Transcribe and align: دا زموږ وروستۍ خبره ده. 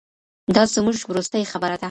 دا 0.55 0.63
زموږ 0.75 0.97
وروستۍ 1.09 1.43
خبره 1.51 1.75
ده. 1.75 1.79